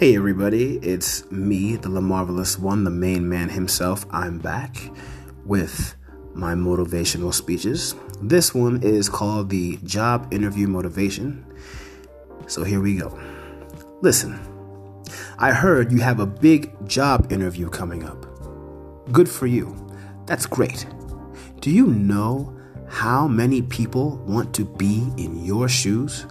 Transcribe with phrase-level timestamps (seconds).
[0.00, 4.06] Hey everybody, it's me, the LaMarvelous One, the main man himself.
[4.10, 4.74] I'm back
[5.44, 5.94] with
[6.32, 7.94] my motivational speeches.
[8.22, 11.44] This one is called the Job Interview Motivation.
[12.46, 13.20] So here we go.
[14.00, 14.40] Listen,
[15.38, 18.24] I heard you have a big job interview coming up.
[19.12, 19.76] Good for you.
[20.24, 20.86] That's great.
[21.60, 22.58] Do you know
[22.88, 26.24] how many people want to be in your shoes?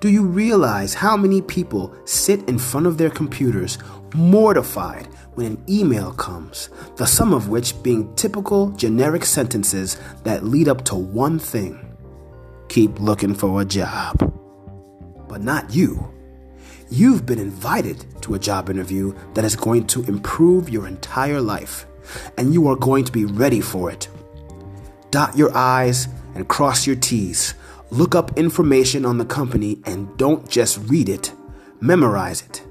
[0.00, 3.78] Do you realize how many people sit in front of their computers
[4.14, 10.68] mortified when an email comes, the sum of which being typical generic sentences that lead
[10.68, 11.84] up to one thing
[12.68, 14.16] keep looking for a job?
[15.28, 16.12] But not you.
[16.90, 21.86] You've been invited to a job interview that is going to improve your entire life,
[22.38, 24.08] and you are going to be ready for it.
[25.10, 27.54] Dot your I's and cross your T's
[27.90, 31.32] Look up information on the company and don't just read it,
[31.80, 32.62] memorize it.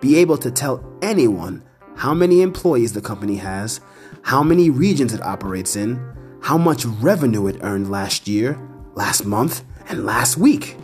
[0.00, 1.64] Be able to tell anyone
[1.96, 3.80] how many employees the company has,
[4.22, 5.98] how many regions it operates in,
[6.42, 8.58] how much revenue it earned last year,
[8.94, 10.76] last month, and last week,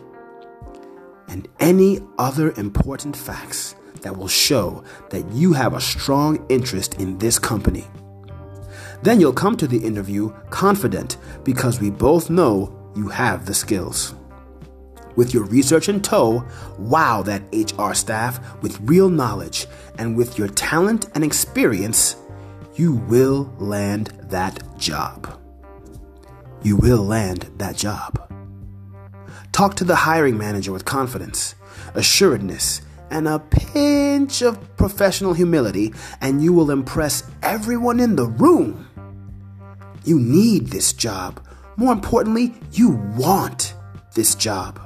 [1.28, 7.18] and any other important facts that will show that you have a strong interest in
[7.18, 7.86] this company.
[9.02, 14.14] Then you'll come to the interview confident because we both know you have the skills.
[15.16, 16.44] With your research in tow,
[16.78, 19.66] wow that HR staff with real knowledge,
[19.98, 22.16] and with your talent and experience,
[22.74, 25.40] you will land that job.
[26.62, 28.30] You will land that job.
[29.52, 31.54] Talk to the hiring manager with confidence,
[31.94, 38.86] assuredness, and a pinch of professional humility, and you will impress everyone in the room.
[40.04, 41.40] You need this job
[41.78, 43.74] more importantly, you want
[44.14, 44.80] this job.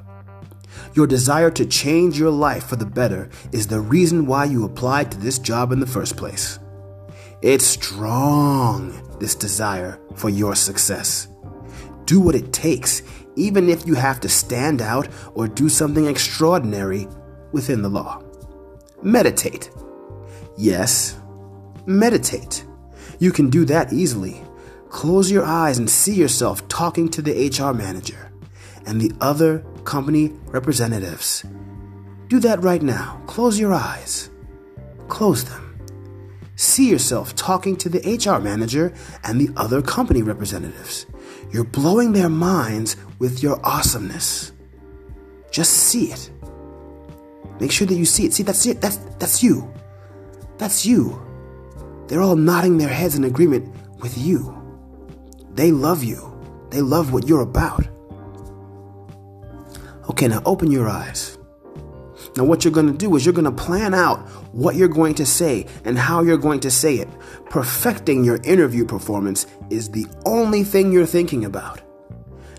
[0.93, 5.11] Your desire to change your life for the better is the reason why you applied
[5.11, 6.59] to this job in the first place.
[7.41, 11.29] It's strong, this desire for your success.
[12.05, 13.01] Do what it takes,
[13.37, 17.09] even if you have to stand out or do something extraordinary
[17.53, 18.23] within the law.
[19.03, 19.71] Meditate.
[20.59, 21.19] Yes,
[21.87, 22.67] meditate.
[23.19, 24.43] You can do that easily.
[24.93, 28.31] Close your eyes and see yourself talking to the HR manager
[28.85, 31.45] and the other company representatives.
[32.29, 33.21] Do that right now.
[33.27, 34.29] Close your eyes.
[35.09, 35.81] Close them.
[36.57, 38.93] See yourself talking to the HR manager
[39.25, 41.07] and the other company representatives.
[41.51, 44.53] You're blowing their minds with your awesomeness.
[45.51, 46.31] Just see it.
[47.61, 48.35] Make sure that you see it.
[48.35, 48.83] See, that's it.
[48.83, 49.73] That's, that's you.
[50.59, 51.21] That's you.
[52.09, 54.62] They're all nodding their heads in agreement with you.
[55.53, 56.29] They love you.
[56.71, 57.87] They love what you're about.
[60.11, 61.39] Okay, now open your eyes.
[62.37, 64.21] Now, what you're going to do is you're going to plan out
[64.55, 67.09] what you're going to say and how you're going to say it.
[67.51, 71.83] Perfecting your interview performance is the only thing you're thinking about.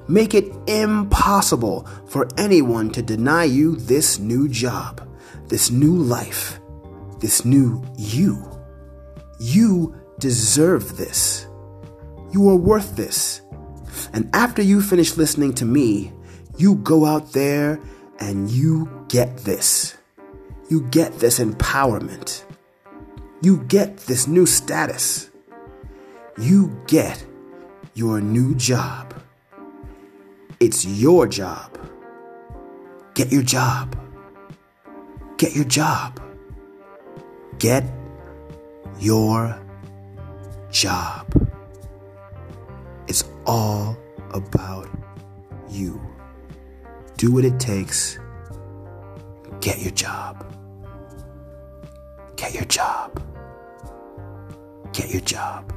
[0.08, 5.08] Make it impossible for anyone to deny you this new job,
[5.48, 6.60] this new life,
[7.20, 8.48] this new you.
[9.40, 11.48] You deserve this.
[12.34, 13.42] You are worth this.
[14.12, 16.12] And after you finish listening to me,
[16.58, 17.80] you go out there
[18.20, 19.96] and you get this.
[20.70, 22.44] You get this empowerment.
[23.44, 25.30] You get this new status.
[26.40, 27.24] You get
[27.94, 29.14] your new job.
[30.60, 31.78] It's your job.
[33.14, 33.96] Get your job.
[35.38, 36.20] Get your job.
[37.60, 37.84] Get
[39.00, 39.60] your
[40.72, 41.43] job.
[43.46, 43.98] All
[44.32, 44.90] about
[45.70, 46.02] you.
[47.18, 48.18] Do what it takes.
[49.60, 50.46] Get your job.
[52.36, 53.22] Get your job.
[54.94, 55.72] Get your job.